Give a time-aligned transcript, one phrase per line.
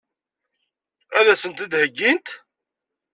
[1.17, 2.27] Ad as-tent-id-heggint?